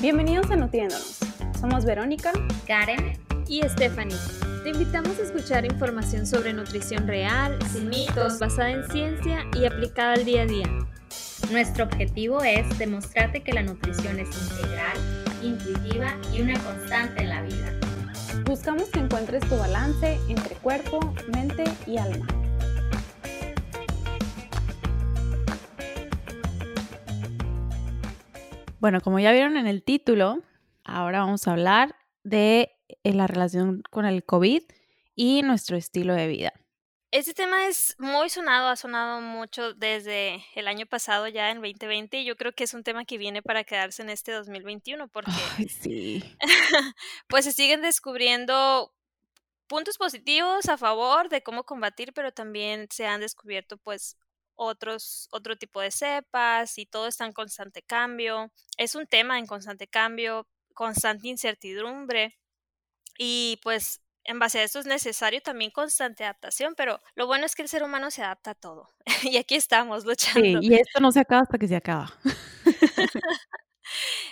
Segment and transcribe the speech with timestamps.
[0.00, 1.18] Bienvenidos a Nutriéndonos.
[1.60, 2.30] Somos Verónica,
[2.68, 4.16] Karen y Stephanie.
[4.62, 10.12] Te invitamos a escuchar información sobre nutrición real, sin mitos, basada en ciencia y aplicada
[10.12, 10.68] al día a día.
[11.50, 14.98] Nuestro objetivo es demostrarte que la nutrición es integral,
[15.42, 17.72] intuitiva y una constante en la vida.
[18.44, 21.00] Buscamos que encuentres tu balance entre cuerpo,
[21.34, 22.37] mente y alma.
[28.80, 30.42] Bueno, como ya vieron en el título,
[30.84, 34.62] ahora vamos a hablar de eh, la relación con el COVID
[35.16, 36.52] y nuestro estilo de vida.
[37.10, 42.20] Este tema es muy sonado, ha sonado mucho desde el año pasado ya en 2020
[42.20, 45.32] y yo creo que es un tema que viene para quedarse en este 2021 porque
[45.68, 46.22] sí.
[47.28, 48.94] pues se siguen descubriendo
[49.66, 54.16] puntos positivos a favor de cómo combatir, pero también se han descubierto pues
[54.58, 58.52] otros, otro tipo de cepas y todo está en constante cambio.
[58.76, 62.36] Es un tema en constante cambio, constante incertidumbre
[63.16, 67.54] y pues en base a esto es necesario también constante adaptación, pero lo bueno es
[67.54, 68.90] que el ser humano se adapta a todo.
[69.22, 70.60] y aquí estamos luchando.
[70.60, 72.12] Sí, y esto no se acaba hasta que se acaba.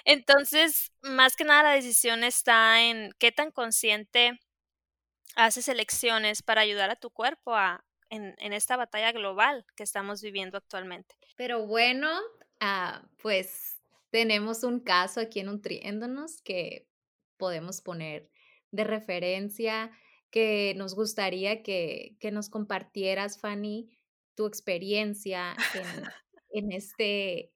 [0.05, 4.38] Entonces, más que nada la decisión está en qué tan consciente
[5.34, 10.58] haces elecciones para ayudar a tu cuerpo a, en, esta batalla global que estamos viviendo
[10.58, 11.14] actualmente.
[11.36, 12.08] Pero bueno,
[12.60, 13.78] ah, pues
[14.10, 16.86] tenemos un caso aquí en Nutriéndonos que
[17.36, 18.30] podemos poner
[18.70, 19.90] de referencia,
[20.30, 23.90] que nos gustaría que, que nos compartieras, Fanny,
[24.34, 25.56] tu experiencia
[26.50, 27.52] en, este,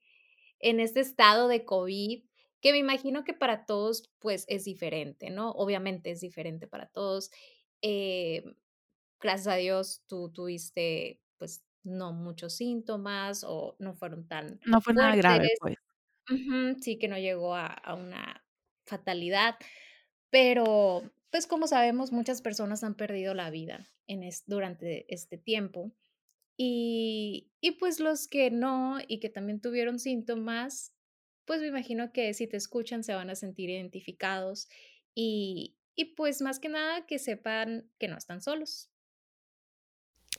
[0.59, 2.25] en este estado de COVID,
[2.61, 5.51] que me imagino que para todos pues es diferente, ¿no?
[5.53, 7.31] Obviamente es diferente para todos.
[7.81, 8.45] Eh,
[9.21, 14.61] gracias a Dios tú tuviste pues no muchos síntomas o no fueron tan...
[14.67, 15.77] No fue nada grave, pues.
[16.83, 18.45] sí, que no llegó a, una
[18.85, 19.57] fatalidad,
[20.31, 25.93] pero pues como sabemos muchas personas han perdido la vida en durante este tiempo
[26.57, 30.93] y, y pues los que no y que también tuvieron síntomas,
[31.47, 34.69] pues me imagino que si te escuchan se van a sentir identificados
[35.15, 38.91] y, y pues más que nada que sepan que no están solos.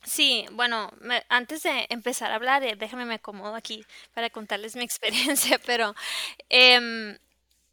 [0.04, 0.92] Sí, bueno,
[1.30, 5.94] antes de empezar a hablar, eh, déjame me acomodo aquí para contarles mi experiencia, pero
[6.50, 7.18] em,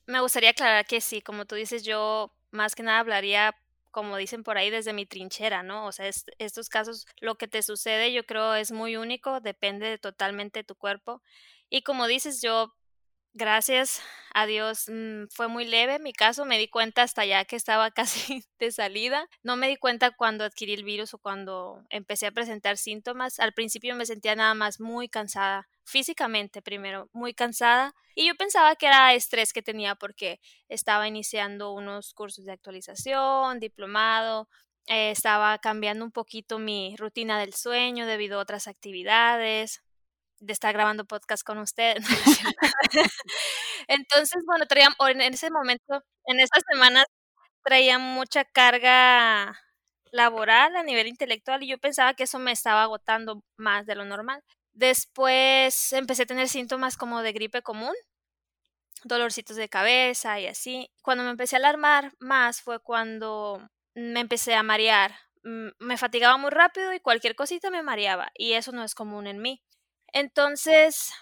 [0.07, 3.57] me gustaría aclarar que sí, como tú dices, yo más que nada hablaría,
[3.93, 5.87] como dicen por ahí, desde mi trinchera, ¿no?
[5.87, 6.09] O sea,
[6.39, 10.77] estos casos, lo que te sucede yo creo es muy único, depende totalmente de tu
[10.77, 11.23] cuerpo.
[11.71, 12.75] Y como dices, yo
[13.39, 14.03] Gracias
[14.35, 17.89] a Dios mm, fue muy leve mi caso, me di cuenta hasta ya que estaba
[17.93, 19.29] casi de salida.
[19.45, 23.39] No me di cuenta cuando adquirí el virus o cuando empecé a presentar síntomas.
[23.39, 27.95] Al principio me sentía nada más muy cansada, físicamente primero, muy cansada.
[28.17, 33.61] Y yo pensaba que era estrés que tenía porque estaba iniciando unos cursos de actualización,
[33.61, 34.49] diplomado,
[34.89, 39.81] eh, estaba cambiando un poquito mi rutina del sueño debido a otras actividades
[40.41, 41.97] de estar grabando podcast con usted.
[43.89, 47.07] Entonces, bueno, traía, en ese momento, en esas semanas,
[47.65, 49.59] traía mucha carga
[50.13, 54.05] laboral a nivel intelectual y yo pensaba que eso me estaba agotando más de lo
[54.05, 54.43] normal.
[54.75, 57.95] Después empecé a tener síntomas como de gripe común,
[59.05, 60.91] dolorcitos de cabeza y así.
[61.03, 63.61] Cuando me empecé a alarmar más fue cuando
[63.95, 65.15] me empecé a marear.
[65.43, 69.41] Me fatigaba muy rápido y cualquier cosita me mareaba y eso no es común en
[69.41, 69.63] mí.
[70.13, 71.13] Entonces,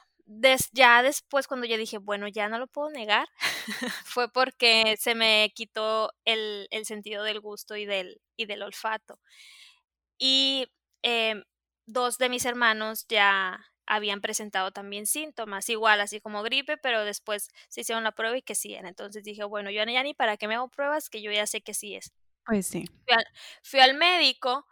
[0.73, 3.29] ya después cuando yo dije, bueno, ya no lo puedo negar,
[4.05, 9.21] fue porque se me quitó el, sentido del gusto y del, y del olfato.
[10.19, 10.67] Y
[11.03, 11.45] em,
[11.87, 17.49] dos de mis hermanos ya habían presentado también síntomas, igual así como gripe, pero después
[17.69, 18.89] se hicieron la prueba y que sí era.
[18.89, 21.61] Entonces dije, bueno, yo ya ni para qué me hago pruebas, que yo ya sé
[21.61, 22.13] que sí es.
[22.45, 22.85] Pues sí.
[23.63, 24.67] fui al médico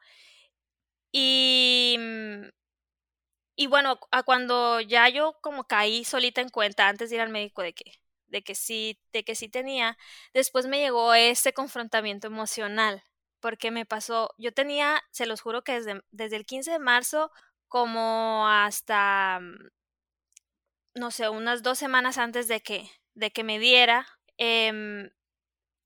[1.13, 2.49] y mm,
[3.56, 7.28] y bueno, a cuando ya yo como caí solita en cuenta antes de ir al
[7.31, 7.92] médico de que,
[8.28, 9.97] de que sí, de que sí tenía,
[10.34, 13.03] después me llegó ese confrontamiento emocional,
[13.41, 17.30] porque me pasó, yo tenía, se los juro que desde, desde el 15 de marzo
[17.68, 19.68] como hasta, mm,
[20.95, 24.07] no sé, unas dos semanas antes de que, de que me diera,
[24.39, 25.10] em,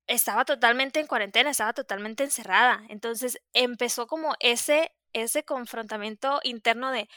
[0.06, 2.82] estaba totalmente en cuarentena, estaba totalmente encerrada.
[2.91, 7.09] Entonces empezó como ese, ese confrontamiento interno de,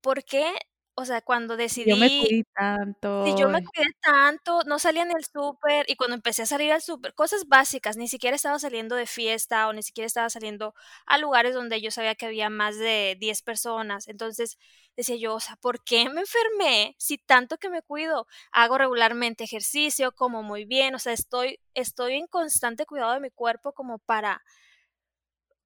[0.00, 0.52] ¿por qué
[0.98, 1.90] o sea, cuando decidí...
[1.90, 3.26] Yo me cuidé tanto.
[3.26, 6.72] Si yo me cuidé tanto, no salía en el súper y cuando empecé a salir
[6.72, 10.74] al súper, cosas básicas, ni siquiera estaba saliendo de fiesta o ni siquiera estaba saliendo
[11.04, 14.08] a lugares donde yo sabía que había más de 10 personas.
[14.08, 14.56] Entonces
[14.96, 18.26] decía yo, o sea, ¿por qué me enfermé si tanto que me cuido?
[18.50, 23.30] Hago regularmente ejercicio, como muy bien, o sea, estoy, estoy en constante cuidado de mi
[23.30, 24.42] cuerpo como para,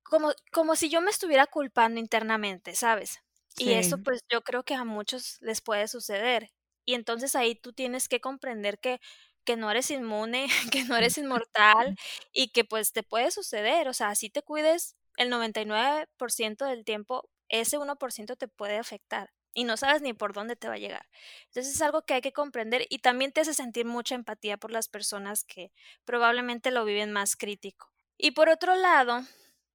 [0.03, 3.21] como, como si yo me estuviera culpando internamente, ¿sabes?
[3.58, 6.52] Y eso pues yo creo que a muchos les puede suceder.
[6.85, 9.00] Y entonces ahí tú tienes que comprender que,
[9.44, 11.97] que no eres inmune, que no eres inmortal
[12.32, 13.88] y que pues te puede suceder.
[13.88, 19.64] O sea, si te cuides el 99% del tiempo, ese 1% te puede afectar y
[19.64, 21.08] no sabes ni por dónde te va a llegar.
[21.47, 24.70] Entonces es algo que hay que comprender y también te hace sentir mucha empatía por
[24.70, 25.73] las personas que
[26.05, 27.91] probablemente lo viven más crítico.
[28.17, 29.23] Y por otro lado,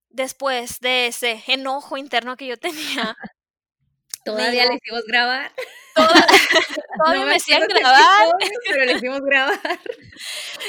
[0.09, 3.15] después de ese enojo interno que yo tenía,
[4.25, 5.51] Todavía le hicimos grabar.
[7.05, 8.35] todavía me hacían grabar.
[8.67, 9.79] pero le hicimos grabar.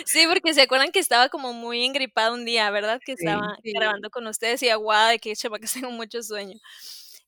[0.04, 3.00] Sí, porque se acuerdan que estaba como muy engripada un día, ¿verdad?
[3.04, 6.58] Que estaba grabando con ustedes y aguada de que chama que tengo mucho sueño.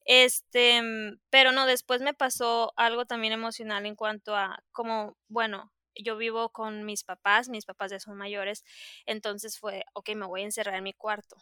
[0.05, 0.83] Este,
[1.31, 6.51] pero no, después me pasó algo también emocional en cuanto a como, bueno, yo vivo
[6.51, 8.65] con mis papás, mis papás ya son mayores,
[9.07, 11.37] entonces fue, ok, me voy a encerrar en mi cuarto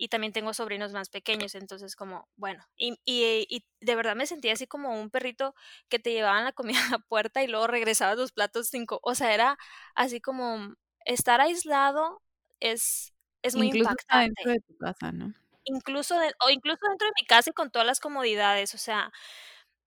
[0.00, 4.54] y también tengo sobrinos más pequeños, entonces como, bueno, y, y, de verdad me sentía
[4.54, 5.54] así como un perrito
[5.90, 9.14] que te llevaban la comida a la puerta y luego regresabas los platos cinco, o
[9.14, 9.58] sea, era
[9.94, 10.74] así como
[11.04, 12.22] estar aislado
[12.60, 13.12] es,
[13.42, 14.42] es muy Incluso impactante.
[14.42, 15.34] dentro de tu casa, ¿no?
[15.64, 19.12] Incluso, o incluso dentro de mi casa y con todas las comodidades, o sea,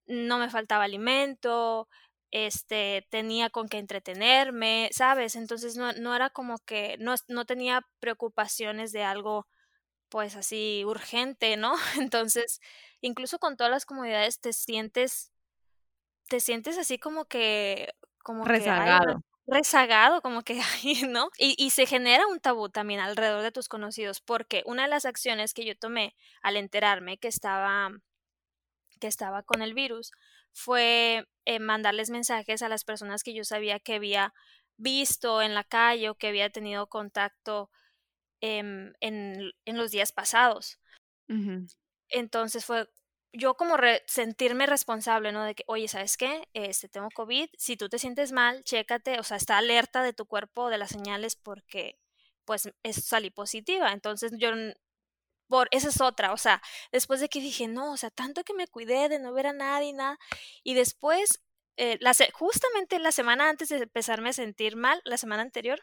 [0.06, 1.90] no me faltaba alimento,
[2.30, 5.36] este, tenía con qué entretenerme, ¿sabes?
[5.36, 9.48] Entonces no, no era como que, no, no tenía preocupaciones de algo
[10.14, 11.74] pues así urgente, ¿no?
[12.12, 12.62] Entonces,
[13.02, 15.32] incluso con todas las comodidades te sientes,
[16.30, 19.24] te sientes así como que, como rezagado.
[19.48, 20.62] rezagado, como que,
[21.10, 21.30] ¿no?
[21.40, 25.06] Y, y se genera un tabú también alrededor de tus conocidos, porque una de las
[25.06, 27.90] acciones que yo tomé al enterarme que estaba,
[29.00, 30.12] que estaba con el virus
[30.52, 34.32] fue eh, mandarles mensajes a las personas que yo sabía que había
[34.78, 37.72] visto en la calle o que había tenido contacto
[38.44, 40.78] en, en, los días pasados.
[42.10, 42.88] Entonces fue
[43.32, 45.44] yo como sentirme responsable, ¿no?
[45.44, 46.48] De que, oye, ¿sabes qué?
[46.54, 50.26] Este, tengo COVID, si tú te sientes mal, chécate, o sea, está alerta de tu
[50.26, 51.98] cuerpo, de las señales, porque
[52.46, 53.92] pues es salí positiva.
[53.94, 54.52] Entonces yo,
[55.48, 56.62] por, esa es otra, o sea,
[56.92, 59.54] después de que dije, no, o sea, tanto que me cuidé de no ver a
[59.54, 60.20] nadie, nada,
[60.64, 61.44] y después,
[61.78, 65.82] eh, la, justamente la semana antes de empezarme a sentir mal, la semana anterior,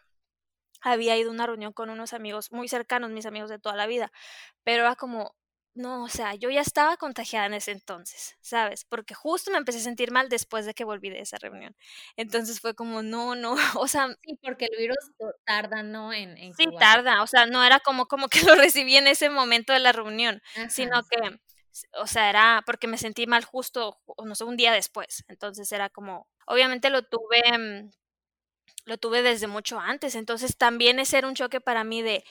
[0.80, 3.86] había ido a una reunión con unos amigos muy cercanos, mis amigos de toda la
[3.86, 4.12] vida,
[4.64, 5.34] pero era como,
[5.74, 8.84] no, o sea, yo ya estaba contagiada en ese entonces, ¿sabes?
[8.84, 11.76] Porque justo me empecé a sentir mal después de que volví de esa reunión.
[12.16, 14.08] Entonces fue como, no, no, o sea...
[14.22, 14.98] Sí, porque el virus
[15.44, 16.12] tarda, ¿no?
[16.12, 19.30] En, en sí, tarda, o sea, no era como, como que lo recibí en ese
[19.30, 21.40] momento de la reunión, sino que,
[21.94, 25.24] o sea, era porque me sentí mal justo, no sé, un día después.
[25.28, 27.90] Entonces era como, obviamente lo tuve mm,
[28.84, 32.24] lo tuve desde mucho antes, entonces también ese era un choque para mí de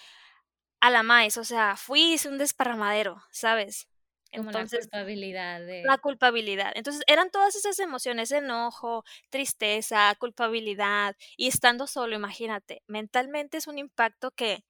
[0.81, 3.87] a la maíz, o sea, fui hice un desparramadero, ¿sabes?
[4.31, 5.83] entonces, la culpabilidad de...
[5.83, 6.71] La culpabilidad.
[6.75, 13.79] Entonces eran todas esas emociones, enojo, tristeza, culpabilidad, y estando solo, imagínate, mentalmente es un
[13.79, 14.63] impacto que,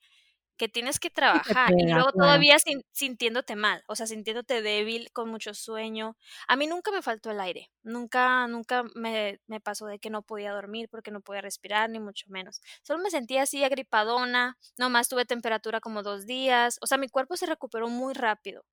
[0.59, 2.57] que tienes que trabajar y luego todavía
[2.91, 6.17] sintiéndote mal, o sea, sintiéndote débil, con mucho sueño.
[6.49, 10.21] A mí nunca me faltó el aire, nunca, nunca me, me, pasó de que no
[10.21, 12.61] podía dormir porque no podía respirar, ni mucho menos.
[12.83, 17.37] Solo me sentía así agripadona, nomás tuve temperatura como dos días, o sea, mi cuerpo
[17.37, 18.65] se recuperó muy rápido,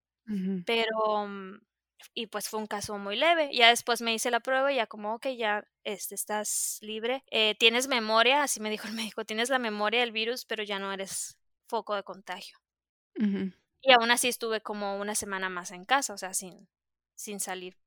[0.66, 1.28] pero...
[1.28, 1.60] Mm,
[2.14, 3.50] y pues fue un caso muy leve.
[3.52, 7.24] Ya después me hice la prueba y ya como, ok, ya este, estás libre.
[7.30, 10.78] Eh, tienes memoria, así me dijo el médico, tienes la memoria del virus, pero ya
[10.78, 11.38] no eres
[11.68, 12.58] foco de contagio.
[13.80, 16.68] Y aún así estuve como una semana más en casa, o sea, sin,
[17.14, 17.78] sin salir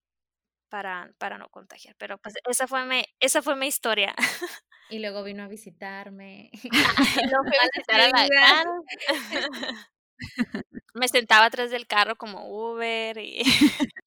[0.70, 1.96] para, para no contagiar.
[1.98, 4.16] Pero pues esa fue mi, esa fue mi historia.
[4.90, 6.50] Y luego vino a visitarme.
[10.94, 13.44] Me sentaba atrás del carro como Uber y...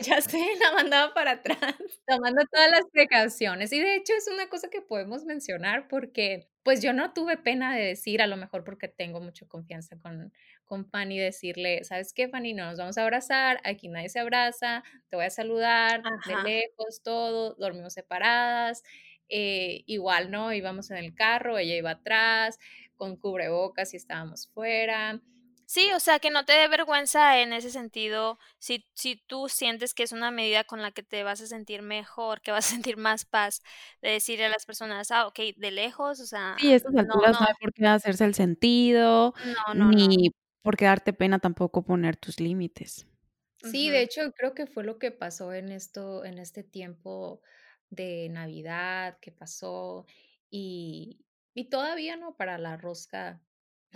[0.00, 1.74] ya sé, la mandaba para atrás,
[2.06, 3.72] tomando todas las precauciones.
[3.72, 7.76] Y de hecho es una cosa que podemos mencionar porque pues yo no tuve pena
[7.76, 10.32] de decir, a lo mejor porque tengo mucha confianza con,
[10.64, 12.54] con Fanny, decirle, ¿sabes qué, Fanny?
[12.54, 17.02] No nos vamos a abrazar, aquí nadie se abraza, te voy a saludar de lejos,
[17.02, 18.82] todo, dormimos separadas.
[19.28, 20.52] Eh, igual, ¿no?
[20.52, 22.58] Íbamos en el carro, ella iba atrás,
[22.96, 25.20] con cubrebocas y estábamos fuera
[25.68, 29.94] Sí, o sea, que no te dé vergüenza en ese sentido, si, si tú sientes
[29.94, 32.70] que es una medida con la que te vas a sentir mejor, que vas a
[32.76, 33.62] sentir más paz,
[34.00, 37.38] de decirle a las personas, ah, ok, de lejos, o sea, Sí, estas no, alturas
[37.40, 40.06] no no, hay por qué hacerse el sentido, no, no, no.
[40.06, 40.30] ni
[40.62, 43.06] por qué darte pena tampoco poner tus límites.
[43.62, 47.40] Sí, de hecho, creo que fue lo que pasó en esto, en este tiempo
[47.90, 50.06] de Navidad que pasó
[50.50, 53.42] y, y todavía no para la rosca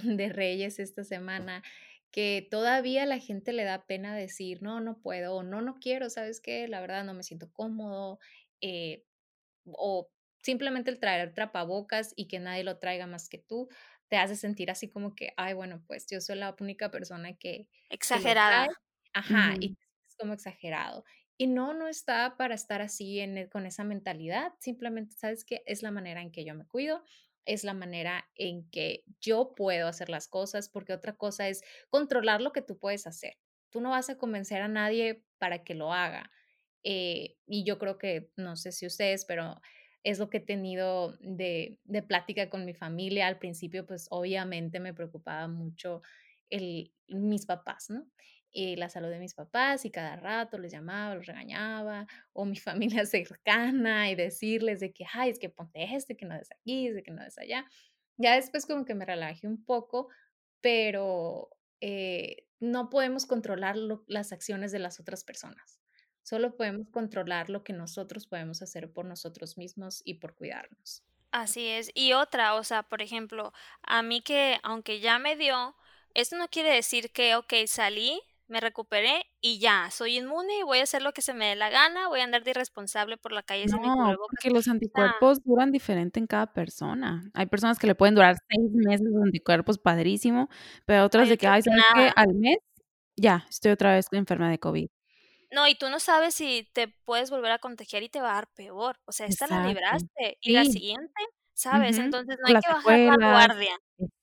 [0.05, 1.63] de Reyes esta semana,
[2.11, 6.11] que todavía la gente le da pena decir, no, no puedo, o no, no quiero,
[6.11, 6.69] ¿sabes qué?
[6.69, 8.19] La verdad no me siento cómodo,
[8.61, 9.05] eh,
[9.67, 10.11] o
[10.43, 13.69] simplemente el traer tapabocas y que nadie lo traiga más que tú,
[14.09, 17.69] te hace sentir así como que, ay, bueno, pues yo soy la única persona que,
[18.11, 18.31] que.
[18.31, 18.67] Exagerada.
[19.15, 21.05] Ajá, y sientes como exagerado.
[21.39, 25.63] Y no, no está para estar así en e con esa mentalidad, simplemente, ¿sabes qué?
[25.67, 27.03] Es la manera en que yo me cuido,
[27.45, 32.41] es la manera en que yo puedo hacer las cosas, porque otra cosa es controlar
[32.41, 33.39] lo que tú puedes hacer.
[33.71, 36.31] Tú no vas a convencer a nadie para que lo haga.
[36.83, 39.61] Eh, y yo creo que, no sé si ustedes, pero
[40.03, 43.27] es lo que he tenido de, de plática con mi familia.
[43.27, 46.03] Al principio, pues obviamente me preocupaba mucho
[46.49, 48.07] el, mis papás, ¿no?
[48.53, 52.57] Y la salud de mis papás y cada rato les llamaba, los regañaba, o mi
[53.05, 56.89] familia cercana y decirles de que, ay, es que ponte este, que no des aquí,
[56.89, 57.67] es que no des allá.
[58.17, 60.09] Ya después como que me relajé un poco,
[60.61, 65.81] pero eh, no podemos controlar lo- las acciones de las otras personas.
[66.23, 71.03] Solo podemos controlar lo que nosotros podemos hacer por nosotros mismos y por cuidarnos.
[71.33, 71.91] Así es.
[71.95, 73.53] Y otra, o sea, por ejemplo,
[73.83, 75.77] a mí que aunque ya me dio,
[76.15, 80.81] eso no quiere decir que, ok, salí, me recuperé y ya, soy inmune y voy
[80.81, 83.33] a hacer lo que se me dé la gana, voy a andar de irresponsable por
[83.33, 87.31] la calle sin mi No, porque los anticuerpos duran diferente en cada persona.
[87.35, 90.49] Hay personas que le pueden durar 6 meses los anticuerpos, padrísimo,
[90.85, 92.13] pero otras de que, ay, que ¿sabes qué?
[92.17, 92.59] Al mes,
[93.17, 94.89] ya, estoy otra vez enferma de COVID.
[95.53, 98.35] No, y tú no sabes si te puedes volver a contagiar y te va a
[98.35, 99.01] dar peor.
[99.05, 99.69] O sea, esta la Exacto.
[99.69, 101.23] Libraste y la siguiente,
[101.55, 101.99] ¿sabes?
[101.99, 103.79] Entonces no hay las que bajar la guardia.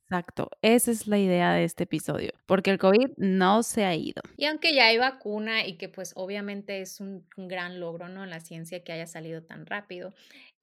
[0.10, 4.22] Exacto, esa es la idea de este episodio, porque el COVID no se ha ido.
[4.38, 8.24] Y aunque ya hay vacuna y que pues obviamente es un, un gran logro, ¿no?
[8.24, 10.14] En la ciencia que haya salido tan rápido,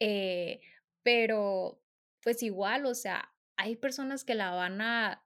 [0.00, 0.60] eh,
[1.02, 1.78] pero
[2.22, 5.22] pues igual, o sea, hay personas que la van a,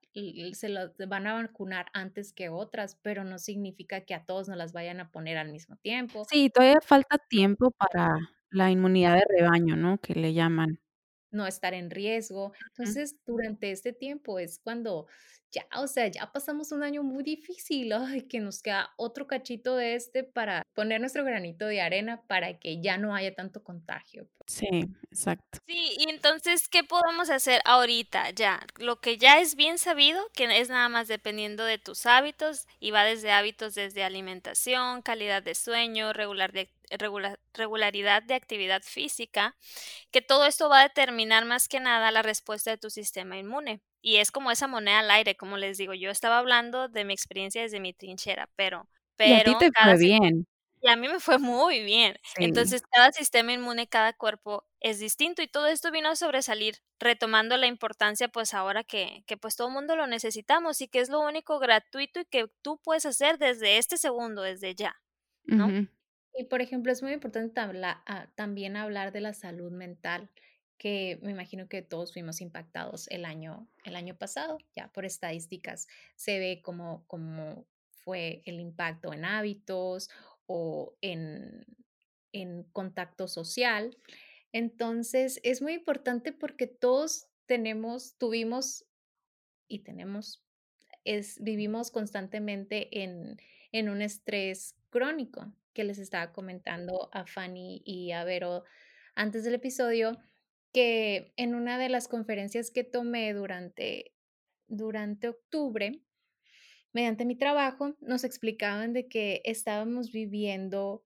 [0.53, 4.57] se la van a vacunar antes que otras, pero no significa que a todos nos
[4.57, 6.25] las vayan a poner al mismo tiempo.
[6.29, 8.17] Sí, todavía falta tiempo para
[8.51, 9.99] la inmunidad de rebaño, ¿no?
[9.99, 10.81] Que le llaman.
[11.31, 12.53] No estar en riesgo.
[12.69, 15.07] Entonces, durante este tiempo es cuando
[15.51, 19.77] ya, o sea, ya pasamos un año muy difícil, ay, que nos queda otro cachito
[19.77, 24.29] de este para poner nuestro granito de arena para que ya no haya tanto contagio.
[24.47, 24.69] Sí,
[25.11, 25.59] exacto.
[25.67, 28.61] Sí, y entonces, ¿qué podemos hacer ahorita ya?
[28.79, 32.91] Lo que ya es bien sabido, que es nada más dependiendo de tus hábitos y
[32.91, 36.71] va desde hábitos desde alimentación, calidad de sueño, regular de-
[37.53, 39.57] regularidad de actividad física,
[40.11, 43.81] que todo esto va a determinar más que nada la respuesta de tu sistema inmune.
[44.01, 47.13] Y es como esa moneda al aire, como les digo, yo estaba hablando de mi
[47.15, 48.89] experiencia desde mi trinchera, pero,
[49.23, 50.47] Y a ti pero te fue bien.
[50.81, 52.17] y a mí me fue muy bien.
[52.23, 52.45] Sí.
[52.45, 57.57] Entonces, cada sistema inmune, cada cuerpo es distinto y todo esto vino a sobresalir, retomando
[57.57, 61.09] la importancia, pues ahora que, que pues todo el mundo lo necesitamos y que es
[61.11, 64.97] lo único gratuito y que tú puedes hacer desde este segundo, desde ya,
[65.45, 65.75] ¿no?
[66.39, 70.31] Y, por ejemplo, es muy importante ah, también hablar de la salud mental,
[70.79, 75.89] que me imagino que todos fuimos impactados el año, el año pasado, ya por estadísticas
[76.15, 80.11] se ve cómo, cómo fue el impacto en hábitos
[80.47, 81.67] o en,
[82.31, 83.99] en contacto social.
[84.53, 88.85] Entonces, es muy importante porque todos tenemos, tuvimos
[89.67, 90.45] y tenemos
[91.05, 93.41] es vivimos constantemente en,
[93.73, 98.65] en un estrés crónico, que les estaba comentando a Fanny y a Vero
[99.15, 100.19] antes del episodio,
[100.73, 104.13] que en una de las conferencias que tomé durante,
[104.67, 106.03] durante octubre,
[106.93, 111.05] mediante mi trabajo, nos explicaban de que estábamos viviendo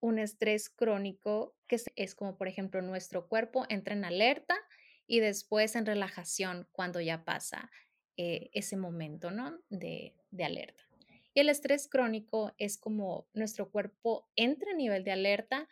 [0.00, 4.56] un estrés crónico que es como, por ejemplo, nuestro cuerpo entra en alerta
[5.06, 7.70] y después en relajación cuando ya pasa
[8.16, 9.60] eh, ese momento, ¿no?
[9.68, 10.87] De, de alerta.
[11.38, 15.68] Y el estrés crónico es como nuestro cuerpo entra a nivel de alerta,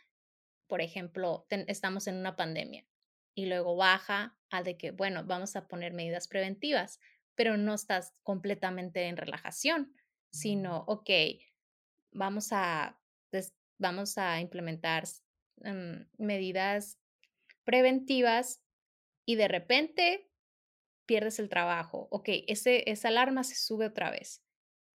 [0.68, 2.86] por ejemplo, ten- estamos en una pandemia
[3.34, 7.00] y luego baja a de que, bueno, vamos a poner medidas preventivas,
[7.34, 9.92] pero no estás completamente en relajación,
[10.30, 11.10] sino, ok,
[12.12, 13.00] vamos a,
[13.32, 15.02] des- vamos a implementar
[15.56, 17.00] mm, medidas
[17.64, 18.62] preventivas
[19.26, 20.30] y de repente
[21.06, 24.45] pierdes el trabajo, ok, ese, esa alarma se sube otra vez.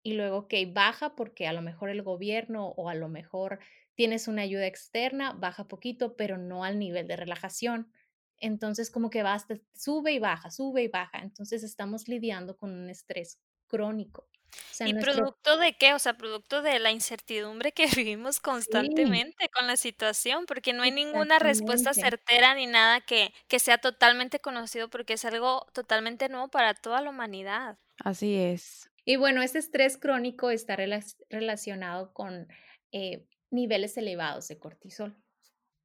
[0.03, 3.59] Y luego, ok, baja porque a lo mejor el gobierno o a lo mejor
[3.95, 7.91] tienes una ayuda externa, baja poquito, pero no al nivel de relajación.
[8.37, 11.19] Entonces, como que basta, sube y baja, sube y baja.
[11.19, 14.29] Entonces, estamos lidiando con un estrés crónico.
[14.51, 15.13] O sea, ¿Y nuestro...
[15.13, 15.93] producto de qué?
[15.93, 20.83] O sea, producto de la incertidumbre que vivimos Sí, constantemente con la situación, porque no
[20.83, 26.29] hay ninguna respuesta certera ni nada que, que sea totalmente conocido, porque es algo totalmente
[26.29, 27.77] nuevo para toda la humanidad.
[28.03, 28.88] Así es.
[29.09, 32.47] Y bueno, ese estrés crónico está relac- relacionado con
[32.91, 35.17] eh, niveles elevados de cortisol.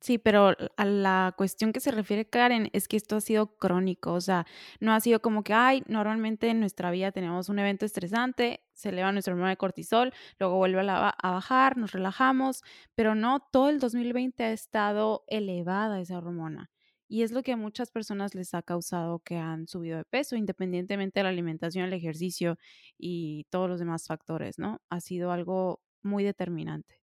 [0.02, 4.12] Sí, pero a la cuestión que se refiere Karen es que esto ha sido crónico,
[4.12, 4.44] o sea,
[4.78, 8.90] no ha sido como que, ay, normalmente en nuestra vida tenemos un evento estresante, se
[8.90, 12.62] eleva nuestro hormona de cortisol, luego vuelve a, la a bajar, nos relajamos,
[12.94, 16.73] pero no, todo el 2020 ha estado elevada esa hormona.
[17.08, 20.36] Y es lo que a muchas personas les ha causado que han subido de peso,
[20.36, 22.58] independientemente de la alimentación, el ejercicio
[22.98, 24.80] y todos los demás factores, ¿no?
[24.88, 27.00] Ha sido algo muy determinante.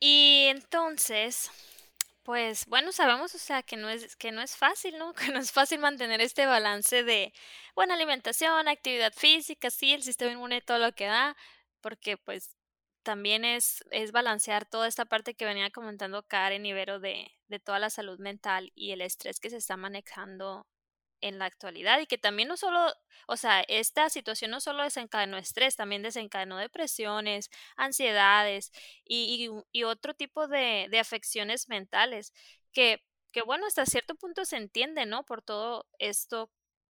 [0.00, 1.50] Y entonces,
[2.22, 5.12] pues bueno, sabemos, o sea, que no es, que no es fácil, ¿no?
[5.14, 7.32] Que no es fácil mantener este balance de
[7.74, 11.36] buena alimentación, actividad física, sí, el sistema inmune, todo lo que da,
[11.80, 12.56] porque pues
[13.02, 17.78] también es, es balancear toda esta parte que venía comentando Karen Ibero de, de toda
[17.78, 20.66] la salud mental y el estrés que se está manejando
[21.20, 22.92] en la actualidad y que también no solo,
[23.26, 28.72] o sea, esta situación no solo desencadenó estrés, también desencadenó depresiones, ansiedades
[29.04, 32.32] y, y y otro tipo de, de afecciones mentales
[32.72, 33.02] que,
[33.32, 35.24] que, bueno, hasta cierto punto se entiende, ¿no?
[35.24, 36.50] Por todo esto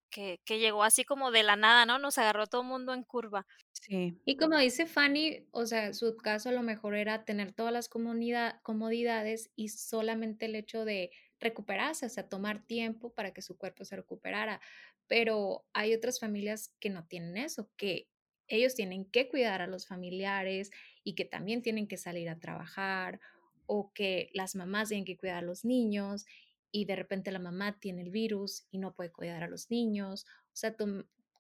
[0.10, 2.00] que, que llegó así como de la nada, ¿no?
[2.00, 3.46] Nos agarró todo el mundo en curva.
[3.74, 7.74] Sí, Y como dice Fanny, o sea, su caso a lo mejor era tener todas
[7.74, 13.42] las comunida- comodidades y solamente el hecho de recuperarse, o sea, tomar tiempo para que
[13.42, 14.62] su cuerpo se recuperara.
[15.08, 18.08] Pero hay otras familias que no tienen eso, que
[18.48, 20.70] ellos tienen que cuidar a los familiares
[21.04, 23.20] y que también tienen que salir a trabajar
[23.66, 26.26] o que las mamás tienen que cuidar a los niños
[26.72, 30.26] y de repente la mamá tiene el virus y no puede cuidar a los niños.
[30.48, 30.76] O sea,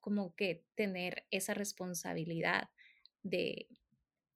[0.01, 2.69] como que tener esa responsabilidad
[3.23, 3.67] de,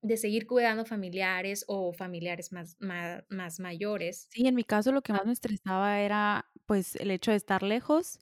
[0.01, 4.31] de seguir cuidando familiares o familiares más, más, más mayores.
[4.31, 7.61] Sí, en mi caso lo que más me estresaba era, pues, el hecho de estar
[7.61, 8.19] lejos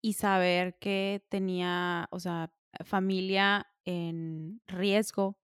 [0.00, 2.52] y saber que tenía, o sea,
[2.84, 5.38] familia en riesgo,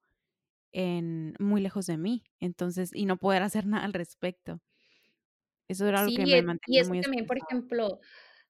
[0.72, 4.60] en muy lejos de mí, entonces, y no poder hacer nada al respecto.
[5.68, 8.00] Eso era lo que me e- y mantenía eso muy también, por ejemplo,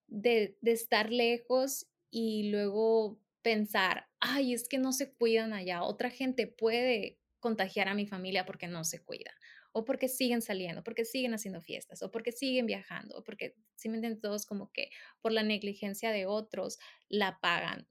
[0.09, 6.11] de, de estar lejos y luego pensar, ay, es que no se cuidan allá, otra
[6.11, 9.33] gente puede contagiar a mi familia porque no se cuida,
[9.73, 13.89] o porque siguen saliendo, porque siguen haciendo fiestas, o porque siguen viajando, o porque, si
[13.89, 16.79] me entienden todos, como que por la negligencia de otros
[17.09, 17.89] la pagan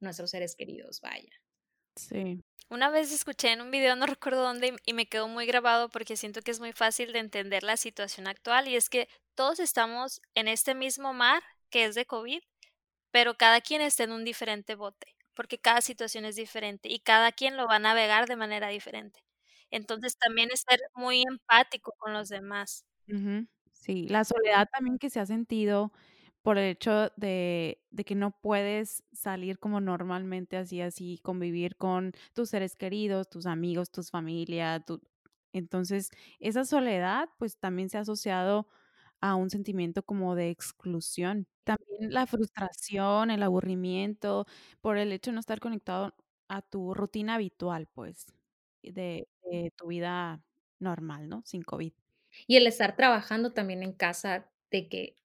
[0.00, 1.30] nuestros seres queridos, vaya.
[1.96, 5.88] Sí, Una vez escuché en un video, no recuerdo dónde, y me quedó muy grabado
[5.88, 9.58] porque siento que es muy fácil de entender la situación actual y es que todos
[9.60, 12.42] estamos en este mismo mar que es de COVID,
[13.10, 17.32] pero cada quien está en un diferente bote, porque cada situación es diferente y cada
[17.32, 19.20] quien lo va a navegar de manera diferente.
[19.70, 22.84] Entonces también es ser muy empático con los demás.
[23.72, 25.92] sí, la soledad también que se ha sentido
[26.42, 32.12] por el hecho de de que no puedes salir como normalmente así así, convivir con
[32.34, 35.00] tus seres queridos, tus amigos, tus familia, tu
[35.52, 38.68] entonces, esa soledad, pues, también se ha asociado
[39.20, 41.48] a un sentimiento como de exclusión.
[41.64, 44.46] También la frustración, el aburrimiento
[44.82, 46.14] por el hecho de no estar conectado
[46.48, 48.26] a tu rutina habitual, pues,
[48.82, 50.42] de de tu vida
[50.80, 51.42] normal, ¿no?
[51.46, 51.92] Sin COVID.
[52.50, 55.16] Y el estar trabajando también en casa, de que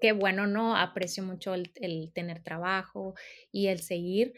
[0.00, 0.76] Qué bueno, ¿no?
[0.76, 3.14] Aprecio mucho el el tener trabajo
[3.52, 4.32] y el seguir,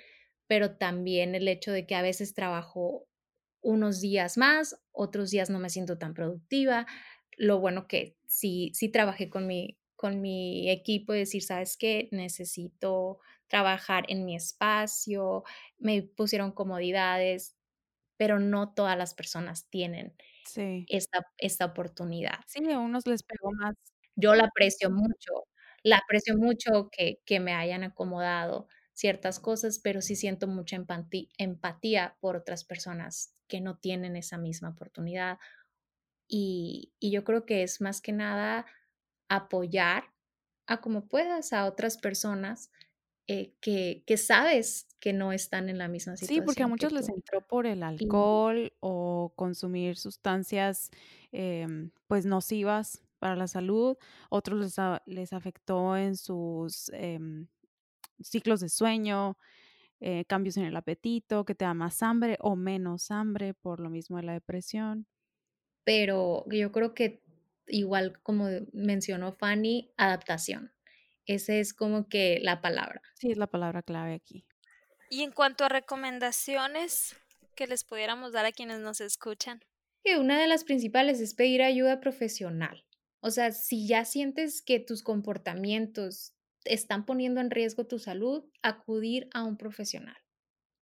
[0.49, 3.07] pero también el hecho de que a veces trabajo
[3.63, 6.87] unos días más, otros días no me siento tan productiva.
[7.37, 12.09] Lo bueno que sí sí trabajé con mi con mi equipo y decir: "¿Sabes qué?
[12.11, 15.45] Necesito trabajar en mi espacio".
[15.79, 17.57] Me pusieron comodidades,
[18.19, 20.89] pero no todas las personas tienen Sí.
[20.89, 22.41] esta esta oportunidad.
[22.49, 23.75] Sí, a unos les pegó más.
[24.17, 25.45] Yo la aprecio mucho,
[25.85, 30.77] la aprecio mucho que que me hayan acomodado ciertas cosas, pero sí siento mucha
[31.39, 35.39] empatía por otras personas que no tienen esa misma oportunidad.
[36.29, 38.67] Y y yo creo que es más que nada
[39.31, 40.05] apoyar
[40.69, 42.71] a como puedas a otras personas,
[43.29, 46.93] eh, que que sabes que no están en la misma Sí, porque a situación muchos
[46.93, 50.91] les entró por el Y alcohol o consumir sustancias,
[51.33, 53.97] em, pues, nocivas para la salud,
[54.31, 57.47] otros les a les afectó en sus, em,
[58.21, 59.39] ciclos de sueño,
[60.01, 63.91] eh, cambios en el apetito, que te da más hambre o menos hambre por lo
[63.91, 65.07] mismo de la depresión.
[65.85, 67.23] Pero yo creo que
[67.69, 70.73] igual como mencionó Fanny, adaptación.
[71.25, 73.01] Esa es como que la palabra.
[73.21, 74.45] Sí, es la palabra clave aquí.
[75.11, 77.15] Y en cuanto a recomendaciones
[77.55, 79.61] que les pudiéramos dar a quienes nos escuchan.
[80.03, 82.85] Que una de las principales es pedir ayuda profesional.
[83.25, 89.29] O sea, si ya sientes que tus comportamientos están poniendo en riesgo tu salud, acudir
[89.33, 90.17] a un profesional,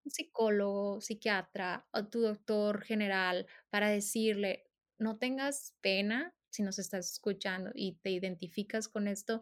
[0.05, 4.64] un psicólogo, psiquiatra o tu doctor general para decirle,
[4.98, 9.40] no tengas pena si nos estás escuchando y te identificas con esto,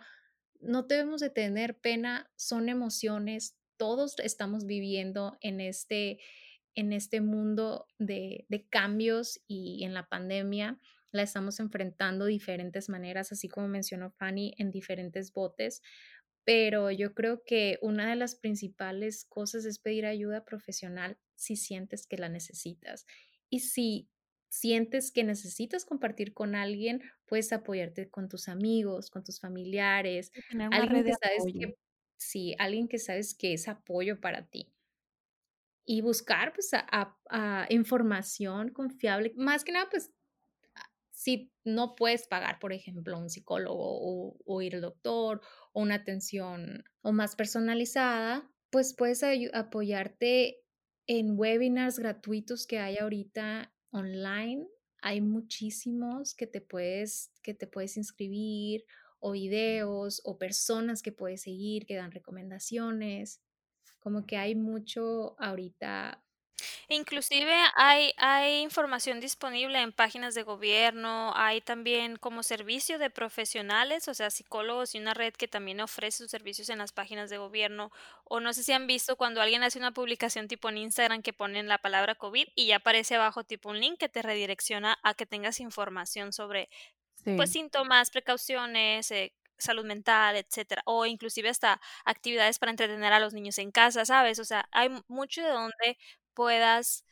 [0.60, 6.18] no debemos de tener pena, son emociones, todos estamos viviendo en este,
[6.74, 12.88] en este mundo de, de cambios y en la pandemia la estamos enfrentando de diferentes
[12.88, 15.82] maneras, así como mencionó Fanny, en diferentes botes,
[16.44, 22.06] pero yo creo que una de las principales cosas es pedir ayuda profesional si sientes
[22.06, 23.06] que la necesitas.
[23.50, 24.08] Y si
[24.48, 30.32] sientes que necesitas compartir con alguien, puedes apoyarte con tus amigos, con tus familiares,
[30.70, 31.76] alguien que sabes que
[32.16, 34.72] sí, alguien que sabes que es apoyo para ti.
[35.84, 40.12] Y buscar pues a, información confiable, más que nada pues
[41.18, 45.40] si no puedes pagar, por ejemplo, un psicólogo o, ir al doctor
[45.72, 50.60] o una atención o más personalizada, pues puedes apoyarte
[51.08, 54.68] en webinars gratuitos que hay ahorita online.
[55.02, 58.84] Hay muchísimos que te puedes, que te puedes inscribir
[59.18, 63.42] o videos o personas que puedes seguir que dan recomendaciones.
[63.98, 66.24] Como que hay mucho ahorita
[66.88, 74.08] Inclusive hay, hay información disponible en páginas de gobierno, hay también como servicio de profesionales,
[74.08, 77.38] o sea, psicólogos y una red que también ofrece sus servicios en las páginas de
[77.38, 77.90] gobierno.
[78.24, 81.32] O no sé si han visto cuando alguien hace una publicación tipo en Instagram que
[81.32, 85.14] ponen la palabra COVID y ya aparece abajo tipo un link que te redirecciona a
[85.14, 86.68] que tengas información sobre
[87.34, 93.34] pues síntomas, precauciones, eh, salud mental, etcétera, o inclusive hasta actividades para entretener a los
[93.34, 94.38] niños en casa, ¿sabes?
[94.38, 95.98] O sea, hay mucho de donde
[96.38, 97.04] puedas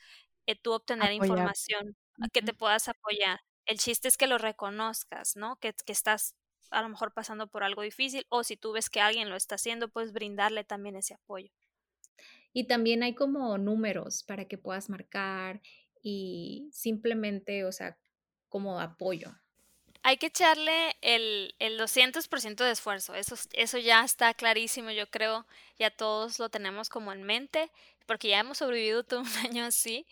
[0.46, 1.96] eh, tú obtener información
[2.32, 3.40] que te puedas apoyar.
[3.66, 5.56] El chiste es que lo reconozcas, ¿no?
[5.56, 6.36] Que, que estás
[6.70, 9.56] a lo mejor pasando por algo difícil o si tú ves que alguien lo está
[9.56, 11.50] haciendo, puedes brindarle también ese apoyo.
[12.52, 15.60] Y también hay como números para que puedas marcar
[16.00, 17.98] y simplemente, o sea,
[18.48, 19.32] como apoyo.
[20.06, 25.44] Hay que echarle el, el 200% de esfuerzo, eso, eso ya está clarísimo, yo creo,
[25.80, 27.72] ya todos lo tenemos como en mente,
[28.06, 30.06] porque ya hemos sobrevivido todo un año así.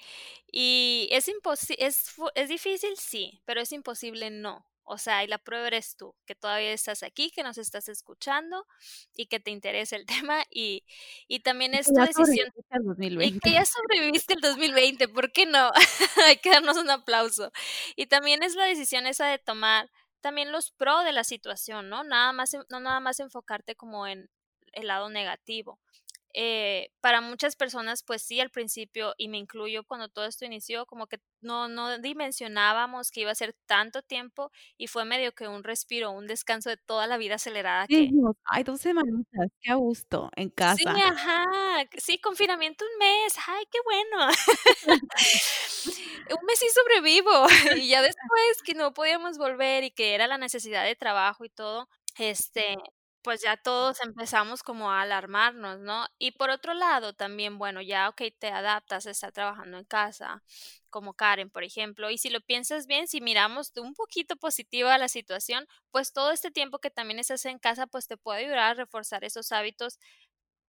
[0.51, 1.31] Y es,
[1.79, 4.67] es, es difícil, sí, pero es imposible, no.
[4.85, 8.67] O sea, y la prueba eres tú, que todavía estás aquí, que nos estás escuchando
[9.15, 10.85] y que te interesa el tema y,
[11.29, 12.49] y también es tu decisión.
[13.19, 15.71] Y que ya sobreviviste el 2020, ¿por qué no?
[16.27, 17.53] Hay que darnos un aplauso.
[17.97, 22.03] Y también es la decisión esa de tomar también los pros de la situación, ¿no?
[22.03, 24.31] Nada más, no nada más enfocarte como en
[24.73, 25.79] el lado negativo.
[26.37, 30.85] Eh, para muchas personas, pues sí, al principio, y me incluyo cuando todo esto inició,
[30.85, 35.47] como que no, no dimensionábamos que iba a ser tanto tiempo y fue medio que
[35.47, 37.87] un respiro, un descanso de toda la vida acelerada.
[37.87, 38.11] Sí,
[38.47, 40.77] hay dos semanitas, qué a gusto, en casa.
[40.77, 41.45] Sí, ajá,
[41.99, 44.29] sí, confinamiento un mes, ay, qué bueno.
[46.41, 47.47] un mes sí sobrevivo
[47.85, 51.51] y ya después que no podíamos volver y que era la necesidad de trabajo y
[51.51, 52.77] todo, este,
[53.25, 56.07] pues ya todos empezamos como a alarmarnos, ¿no?
[56.19, 60.43] Y por otro lado, también, bueno, ya, ok, te adaptas a estar trabajando en casa,
[60.91, 65.09] como Karen, por ejemplo, y si lo piensas bien, si miramos un poquito positiva la
[65.09, 68.75] situación, pues todo este tiempo que también estás en casa, pues te puede ayudar a
[68.75, 69.99] reforzar esos hábitos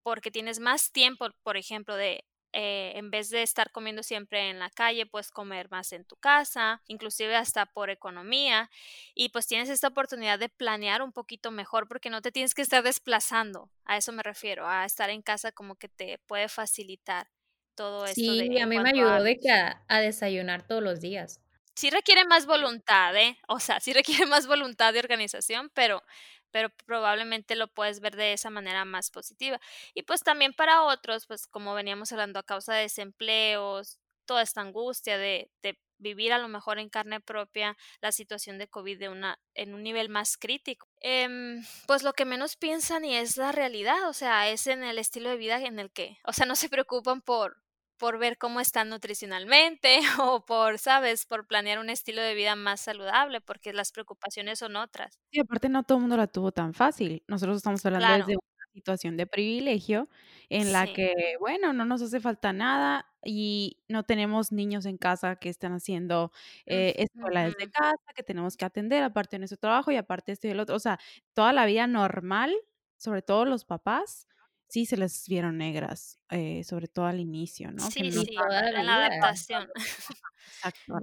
[0.03, 2.25] porque tienes más tiempo, por ejemplo, de
[2.57, 6.15] eh, en vez de estar comiendo siempre en la calle, puedes comer más en tu
[6.15, 8.69] casa, inclusive hasta por economía,
[9.13, 12.61] y pues tienes esta oportunidad de planear un poquito mejor porque no te tienes que
[12.61, 17.27] estar desplazando, a eso me refiero, a estar en casa como que te puede facilitar
[17.75, 18.15] todo esto.
[18.15, 21.41] Sí, a mí me ayudó de que a desayunar todos los días
[21.75, 23.37] sí requiere más voluntad, ¿eh?
[23.47, 26.01] O sea, sí requiere más voluntad de organización, pero
[26.55, 29.59] pero probablemente lo puedes ver de esa manera más positiva.
[29.93, 34.61] Y pues también para otros, pues como veníamos hablando a causa de desempleos, toda esta
[34.61, 39.09] angustia de, de vivir a lo mejor en carne propia la situación de COVID de
[39.09, 40.87] una, en un nivel más crítico.
[41.01, 44.97] Em, pues lo que menos piensan y es la realidad, o sea, es en el
[44.97, 47.64] estilo de vida en el que, o sea, no se preocupan por,
[47.97, 52.81] por ver cómo están nutricionalmente o por, sabes, por planear un estilo de vida más
[52.81, 55.19] saludable, porque las preocupaciones son otras.
[55.31, 57.23] Y aparte no todo el mundo la tuvo tan fácil.
[57.27, 58.41] Nosotros estamos hablando desde una
[58.73, 60.09] situación de privilegio
[60.49, 60.93] en la Sí.
[60.93, 65.73] que, bueno, no nos hace falta nada y no tenemos niños en casa que estén
[65.73, 66.31] haciendo
[66.65, 70.47] eh, escuela desde casa, que tenemos que atender, aparte de nuestro trabajo y aparte esto
[70.47, 70.75] y el otro.
[70.75, 70.99] O sea,
[71.33, 72.53] toda la vida normal,
[72.97, 74.27] sobre todo los papás,
[74.67, 77.89] sí se les vieron negras, eh, sobre todo al inicio, ¿no?
[77.89, 79.69] Sí, no sí, en la adaptación.
[80.63, 80.93] exacto.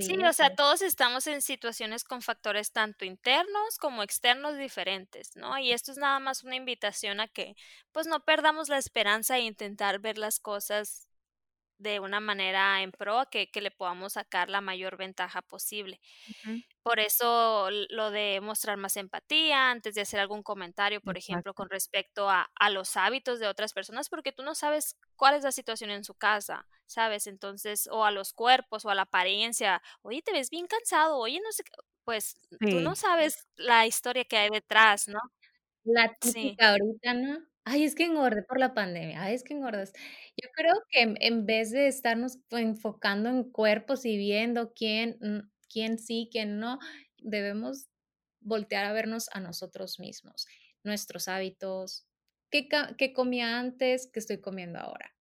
[0.00, 5.58] Sí, o sea, todos estamos en situaciones con factores tanto internos como externos diferentes, ¿no?
[5.58, 7.54] Y esto es nada más una invitación a que,
[7.92, 11.08] pues, no perdamos la esperanza e intentar ver las cosas
[11.82, 16.00] de una manera en pro que que le podamos sacar la mayor ventaja posible.
[16.84, 21.70] Por eso lo de mostrar más empatía antes de hacer algún comentario, por ejemplo, con
[21.70, 25.52] respecto a a los hábitos de otras personas, porque tú no sabes cuál es la
[25.52, 27.26] situación en su casa, ¿sabes?
[27.28, 29.82] Entonces, o a los cuerpos, o a la apariencia.
[30.02, 31.64] Oye, te ves bien cansado, oye, no sé.
[32.04, 32.34] Pues,
[32.68, 35.18] tú no sabes la historia que hay detrás, ¿no?
[35.84, 36.58] La Sí.
[36.60, 37.46] típica ahorita, ¿no?
[37.66, 39.22] Ay, es que engordé por la pandemia.
[39.22, 39.92] Ay, es que engordas.
[40.36, 45.98] Yo creo que en vez de estarnos enfocando en cuerpos y viendo quién, mm, quién
[45.98, 46.78] sí, quién no,
[47.18, 47.86] debemos
[48.40, 50.46] voltear a vernos a nosotros mismos,
[50.82, 52.04] nuestros hábitos,
[52.50, 55.14] qué qué comía antes, qué estoy comiendo ahora.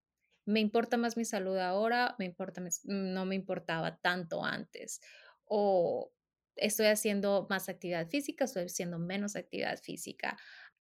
[0.46, 2.16] ¿Me importa más mi salud ahora?
[2.20, 5.00] ¿Me importa no me importaba tanto antes?
[5.46, 6.12] O
[6.56, 10.38] estoy haciendo más actividad física, estoy haciendo menos actividad física.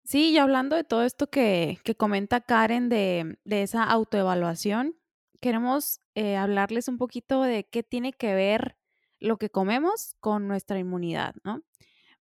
[0.06, 4.94] Sí, y hablando de todo esto que que comenta Karen de de esa autoevaluación,
[5.40, 8.76] queremos, eh, hablarles un poquito de qué tiene que ver
[9.18, 11.62] lo que comemos con nuestra inmunidad, ¿no?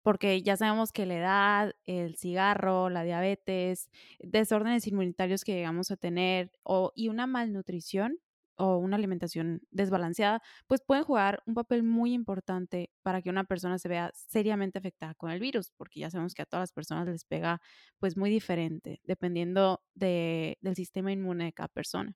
[0.03, 5.97] Porque ya sabemos que la edad, el cigarro, la diabetes, desórdenes inmunitarios que llegamos a
[5.99, 8.19] tener o y una malnutrición
[8.59, 13.79] o una alimentación desbalanceada, pues pueden jugar un papel muy importante para que una persona
[13.79, 17.07] se vea seriamente afectada con el virus, porque ya sabemos que a todas las personas
[17.09, 17.61] les pega,
[17.99, 22.15] pues, muy diferente, dependiendo de del sistema inmune de cada persona.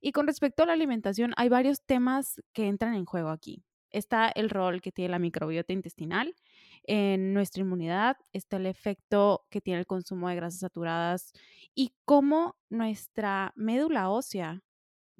[0.00, 3.64] Y con respecto a la alimentación, hay varios temas que entran en juego aquí.
[3.90, 6.34] Está el rol que tiene la microbiota intestinal
[6.84, 11.32] en nuestra inmunidad, está el efecto que tiene el consumo de grasas saturadas
[11.74, 14.62] y cómo nuestra médula ósea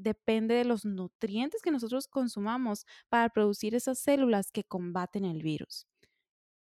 [0.03, 5.87] depende de los nutrientes que nosotros consumamos para producir esas células que combaten el virus.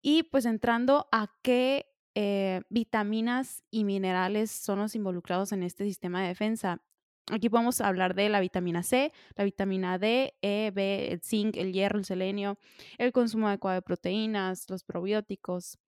[0.03, 6.23] Y pues entrando a qué eh, vitaminas y minerales son los involucrados en este sistema
[6.23, 6.83] de defensa.
[7.31, 11.73] Aquí podemos hablar de la vitamina C, la vitamina D, E, B, el zinc, el
[11.73, 12.59] hierro, el selenio,
[12.97, 15.79] el consumo adecuado de proteínas, los probióticos.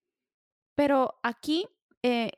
[0.75, 1.67] Pero aquí
[2.03, 2.33] eh,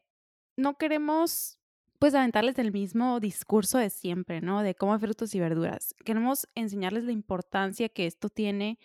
[0.57, 1.59] no queremos
[2.03, 4.65] pues aventarles el mismo discurso de siempre, ¿no?
[4.65, 5.95] De comer frutos y verduras.
[6.05, 8.81] Queremos enseñarles la importancia que esto tiene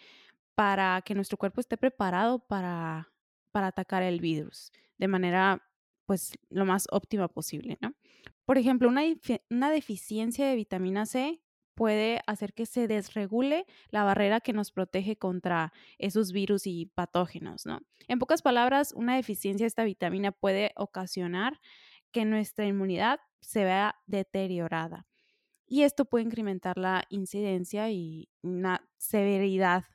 [0.54, 3.12] para que nuestro cuerpo esté preparado para,
[3.52, 5.68] para atacar el virus de manera,
[6.06, 7.96] pues, lo más óptima posible, ¿no?
[8.46, 9.02] Por ejemplo, una,
[9.50, 11.42] una deficiencia de vitamina C
[11.74, 17.66] puede hacer que se desregule la barrera que nos protege contra esos virus y patógenos,
[17.66, 17.80] ¿no?
[18.08, 21.60] En pocas palabras, una deficiencia de esta vitamina puede ocasionar
[22.12, 25.06] que nuestra inmunidad se vea deteriorada.
[25.68, 29.86] Y esto puede incrementar la incidencia y una severidad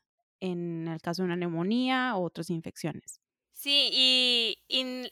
[0.41, 3.21] en el caso de una neumonía o otras infecciones.
[3.53, 4.59] Sí, y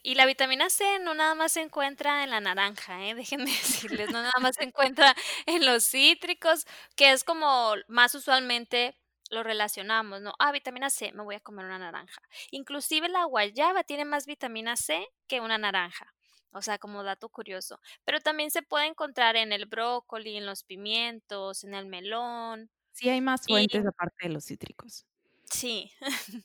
[0.02, 3.14] y la vitamina C no nada más se encuentra en la naranja, ¿eh?
[3.14, 3.44] Déjenme
[3.90, 5.14] decirles, no nada más se encuentra
[5.46, 8.96] en los cítricos, que es como más usualmente
[9.30, 10.32] lo relacionamos, ¿no?
[10.38, 12.20] Ah, vitamina C, me voy a comer una naranja.
[12.50, 16.12] Inclusive la guayaba tiene más vitamina C que una naranja,
[16.52, 17.80] o sea, como dato curioso.
[18.04, 23.08] Pero también se puede encontrar en el brócoli, en los pimientos, en el melón Sí
[23.08, 25.04] hay más y fuentes aparte de los cítricos.
[25.44, 25.90] sí.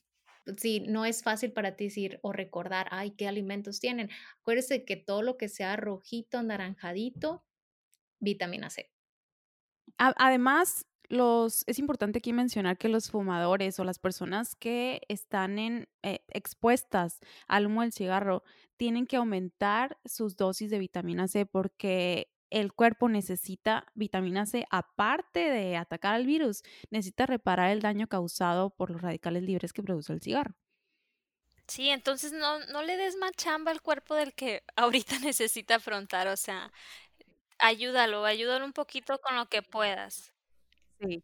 [0.57, 4.09] Si no es fácil para ti decir o recordar, ay, qué alimentos tienen.
[4.39, 7.45] Acuérdese que todo lo que sea rojito, anaranjadito,
[8.19, 8.91] vitamina C.
[9.97, 15.87] Además, los, es importante aquí mencionar que los fumadores o las personas que están en,
[16.03, 18.43] eh, expuestas al humo del cigarro
[18.77, 25.49] tienen que aumentar sus dosis de vitamina C porque el cuerpo necesita vitamina C, aparte
[25.49, 30.13] de atacar al virus, necesita reparar el daño causado por los radicales libres que produce
[30.13, 30.55] el cigarro.
[31.67, 36.27] Sí, entonces no no le des más chamba al cuerpo del que ahorita necesita afrontar,
[36.27, 36.71] o sea,
[37.59, 40.34] ayúdalo, ayúdalo un poquito con lo que puedas.
[40.99, 41.23] Sí.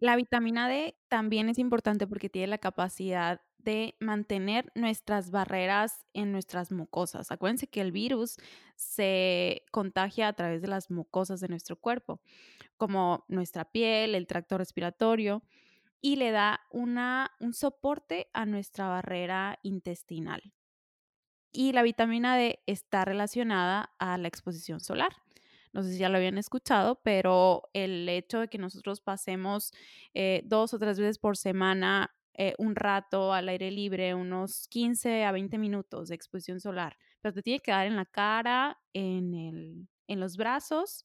[0.00, 6.32] La vitamina D también es importante porque tiene la capacidad de mantener nuestras barreras en
[6.32, 7.30] nuestras mucosas.
[7.32, 8.36] Acuérdense que el virus
[8.76, 12.20] se contagia a través de las mucosas de nuestro cuerpo,
[12.76, 15.42] como nuestra piel, el tracto respiratorio,
[16.02, 20.42] y le da una, un soporte a nuestra barrera intestinal.
[21.52, 25.12] y la vitamina D está relacionada a la exposición solar.
[25.74, 29.72] No sé si ya lo habían escuchado, pero el hecho de que nosotros pasemos
[30.14, 35.24] eh, dos o tres veces por semana eh, un rato al aire libre, unos 15
[35.24, 39.34] a 20 minutos de exposición solar, pero te tiene que dar en la cara, en,
[39.34, 41.04] el, en los brazos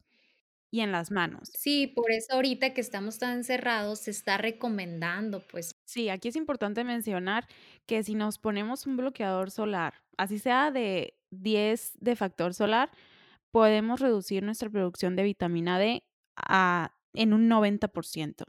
[0.71, 1.49] y en las manos.
[1.55, 5.71] Sí, por eso ahorita que estamos tan encerrados se está recomendando, pues.
[5.85, 7.47] Sí, aquí es importante mencionar
[7.87, 12.91] que si nos ponemos un bloqueador solar, así sea de 10 de factor solar,
[13.51, 16.03] podemos reducir nuestra producción de vitamina D
[16.35, 18.45] a, en un 90%.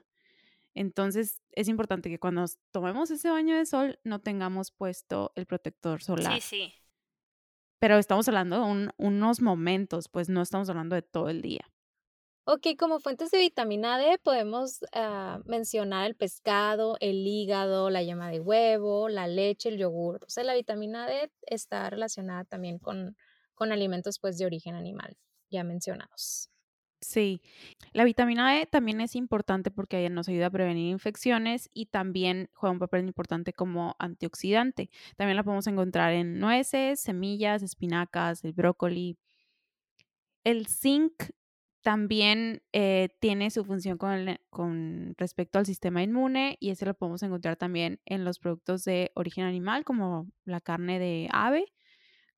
[0.75, 6.03] Entonces, es importante que cuando tomemos ese baño de sol no tengamos puesto el protector
[6.03, 6.35] solar.
[6.35, 6.75] Sí, sí.
[7.81, 11.71] Pero estamos hablando de unos momentos, pues no estamos hablando de todo el día.
[12.45, 18.31] Ok, como fuentes de vitamina D podemos ah, mencionar el pescado, el hígado, la yema
[18.31, 20.21] de huevo, la leche, el yogur.
[20.27, 23.17] O sea, la vitamina D está relacionada también con,
[23.61, 25.19] con alimentos pues de origen animal,
[25.51, 26.49] ya mencionados.
[27.03, 27.43] Sí,
[27.93, 32.73] la vitamina E también es importante porque nos ayuda a prevenir infecciones y también juega
[32.73, 34.89] un papel importante como antioxidante.
[35.17, 39.19] También la podemos encontrar en nueces, semillas, espinacas, el brócoli.
[40.43, 41.13] El zinc
[41.83, 47.23] también eh, tiene su función con, con, respecto al sistema inmune y ese lo podemos
[47.23, 51.67] encontrar también en los productos de origen animal como la carne de ave,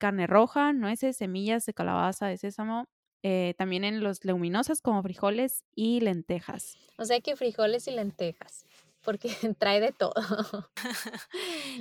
[0.02, 2.88] carne roja, nueces, semillas de calabaza, de sésamo
[3.22, 6.76] eh, también en los leguminosas como frijoles y lentejas.
[6.98, 8.66] O sea que frijoles y lentejas,
[9.02, 10.14] porque trae de todo.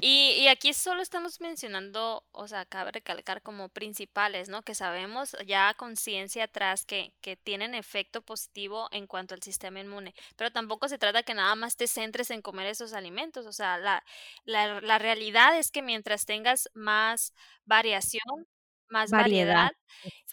[0.02, 4.64] y, aquí solo estamos mencionando, o sea, cabe recalcar como principales, ¿no?
[4.64, 9.80] Que sabemos ya con ciencia atrás que, que tienen efecto positivo en cuanto al sistema
[9.80, 13.54] inmune, pero tampoco se trata que nada más te centres en comer esos alimentos, o
[13.54, 14.04] sea, la,
[14.46, 17.34] la, la realidad es que mientras tengas más
[17.66, 18.48] variación,
[18.92, 19.72] más variedad,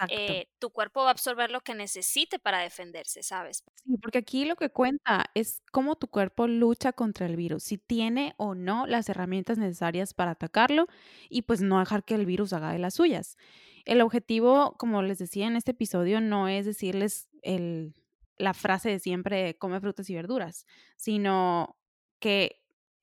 [0.09, 3.65] eh, tu cuerpo va a absorber lo que necesite para defenderse, ¿sabes?
[3.85, 7.79] Sí, porque aquí lo que cuenta es cómo tu cuerpo lucha contra el virus, si
[7.79, 10.87] tiene o no las herramientas necesarias para atacarlo
[11.29, 13.37] y pues no dejar que el virus haga de las suyas.
[13.85, 17.95] El objetivo, como les decía en este episodio, no es decirles el,
[18.37, 20.67] la frase de siempre come frutas y verduras,
[20.97, 21.77] sino
[22.21, 22.63] que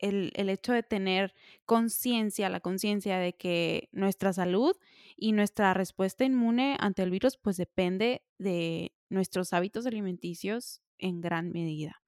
[0.09, 1.33] el, hecho de tener
[1.65, 4.75] conciencia, la conciencia de que nuestra salud
[5.15, 11.51] y nuestra respuesta inmune ante el virus pues depende de nuestros hábitos alimenticios en gran
[11.51, 12.01] medida.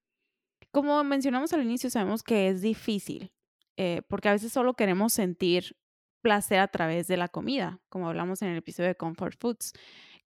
[0.71, 3.31] Como mencionamos al inicio, sabemos que es difícil
[3.77, 5.77] eh, porque a veces solo queremos sentir
[6.21, 9.73] placer a través de la comida, como hablamos en el episodio de Comfort Foods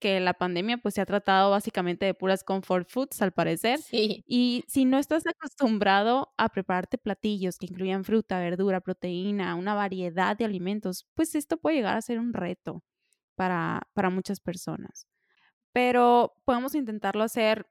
[0.02, 3.86] que la pandemia pues se ha tratado básicamente de puras comfort foods al parecer.
[4.26, 10.38] Y si no estás acostumbrado a prepararte platillos que incluyan fruta, verdura, proteína, una variedad
[10.38, 12.84] de alimentos, pues esto puede llegar a ser un reto
[13.36, 15.08] para, para muchas personas.
[15.74, 17.68] Pero podemos intentarlo hacer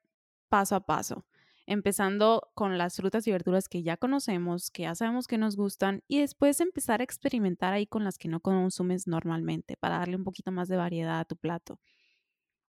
[0.48, 1.26] paso a paso,
[1.66, 6.02] empezando con las frutas y verduras que ya conocemos, que ya sabemos que nos gustan,
[6.08, 10.24] y después empezar a experimentar ahí con las que no consumes normalmente para darle un
[10.24, 11.78] poquito más de variedad a tu plato.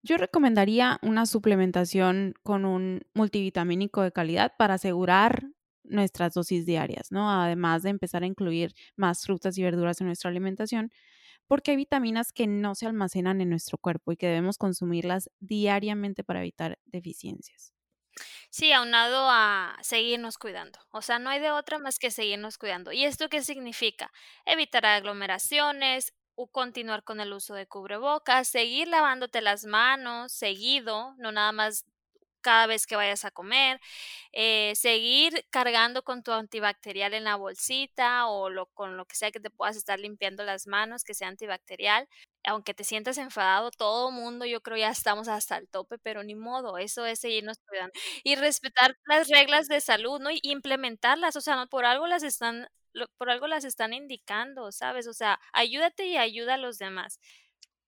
[0.03, 5.49] Yo recomendaría una suplementación con un multivitamínico de calidad para asegurar
[5.85, 7.31] nuestras dosis diarias, ¿no?
[7.31, 10.91] Además de empezar a incluir más frutas y verduras en nuestra alimentación,
[11.49, 16.25] porque hay vitaminas que no se almacenan en nuestro cuerpo y que debemos consumirlas diariamente
[16.25, 17.75] para evitar deficiencias.
[18.51, 20.79] Sí, aunado a seguirnos cuidando.
[20.91, 22.93] O sea, no hay de otra más que seguirnos cuidando.
[22.93, 24.13] ¿Y esto qué significa?
[24.45, 26.13] Evitar aglomeraciones,
[26.49, 31.85] continuar con el uso de cubrebocas, seguir lavándote las manos seguido, no nada más
[32.41, 33.81] cada vez que vayas a comer,
[34.33, 39.31] eh, seguir cargando con tu antibacterial en la bolsita o lo, con lo que sea
[39.31, 42.09] que te puedas estar limpiando las manos, que sea antibacterial.
[42.47, 46.35] Aunque te sientas enfadado, todo mundo yo creo ya estamos hasta el tope, pero ni
[46.35, 47.93] modo, eso es seguirnos cuidando.
[48.25, 50.31] Y respetar las reglas de salud, ¿no?
[50.31, 52.67] Y implementarlas, o sea, no por algo las están
[53.19, 55.07] por algo las están indicando, ¿sabes?
[55.07, 57.21] O sea, ayúdate y ayuda a los demás.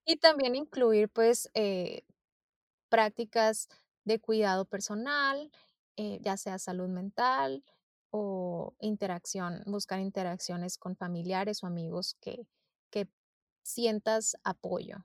[0.06, 2.02] Y también incluir, pues, eh,
[2.88, 3.68] prácticas
[4.04, 5.50] de cuidado personal,
[5.96, 7.64] eh, ya sea salud mental
[8.10, 12.46] o interacción, buscar interacciones con familiares o amigos que,
[12.90, 13.08] que
[13.62, 15.04] sientas apoyo.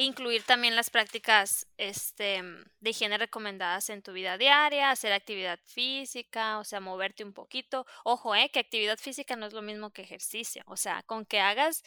[0.00, 2.40] Incluir también las prácticas este,
[2.78, 7.84] de higiene recomendadas en tu vida diaria, hacer actividad física, o sea, moverte un poquito.
[8.04, 10.62] Ojo, eh, que actividad física no es lo mismo que ejercicio.
[10.68, 11.82] O sea, con que hagas,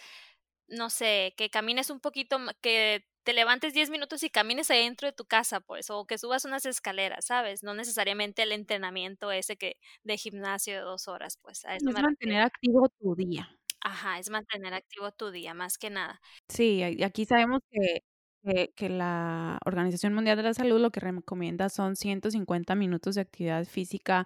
[0.68, 5.08] no sé, que camines un poquito, que te levantes 10 minutos y camines ahí dentro
[5.08, 7.64] de tu casa, pues, o que subas unas escaleras, ¿sabes?
[7.64, 11.66] No necesariamente el entrenamiento ese que de gimnasio de dos horas, pues.
[11.66, 13.50] A eso mantener activo tu día.
[13.84, 16.20] Ajá, es mantener activo tu día, más que nada.
[16.50, 18.04] Sí, aquí sabemos que
[18.44, 23.22] que que la Organización Mundial de la Salud lo que recomienda son 150 minutos de
[23.22, 24.26] actividad física,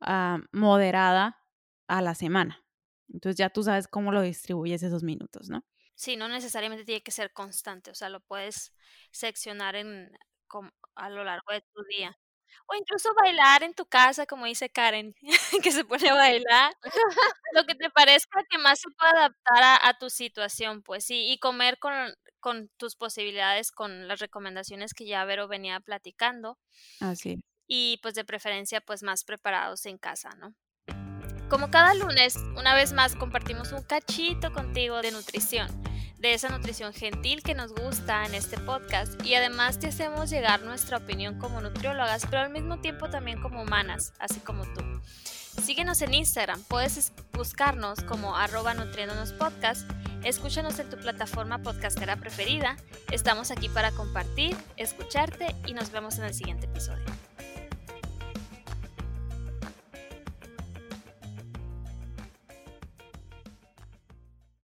[0.00, 1.38] ah, moderada
[1.88, 2.62] a la semana.
[3.12, 5.64] Entonces, ya tú sabes cómo lo distribuyes esos minutos, ¿no?
[5.94, 8.74] Sí, no necesariamente tiene que ser constante, o sea, lo puedes
[9.12, 10.10] seccionar en
[10.96, 12.18] a lo largo de tu día.
[12.66, 15.14] O incluso bailar en tu casa, como dice Karen,
[15.64, 16.72] que se pone a bailar.
[17.54, 21.30] Lo que te parezca que más se pueda adaptar a a tu situación, pues sí,
[21.30, 21.92] y comer con
[22.40, 26.58] con tus posibilidades, con las recomendaciones que ya Vero venía platicando.
[27.00, 27.40] Así.
[27.66, 30.54] Y, pues, de preferencia, pues, más preparados en casa, ¿no?
[31.50, 35.66] Como cada lunes, una vez más compartimos un cachito contigo de nutrición,
[36.20, 40.62] de esa nutrición gentil que nos gusta en este podcast y además te hacemos llegar
[40.62, 44.84] nuestra opinión como nutriólogas, pero al mismo tiempo también como humanas, así como tú.
[45.60, 49.90] Síguenos en Instagram, puedes buscarnos como arroba nutriéndonos podcast,
[50.22, 52.76] escúchanos en tu plataforma podcastera preferida,
[53.10, 57.04] estamos aquí para compartir, escucharte y nos vemos en el siguiente episodio.